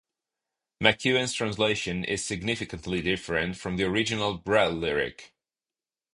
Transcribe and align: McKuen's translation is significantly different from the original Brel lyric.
McKuen's 0.81 1.31
translation 1.33 2.03
is 2.03 2.25
significantly 2.25 3.03
different 3.03 3.55
from 3.57 3.77
the 3.77 3.83
original 3.83 4.35
Brel 4.35 4.71
lyric. 4.71 5.35